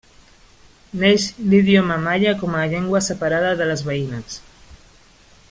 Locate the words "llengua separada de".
2.73-3.69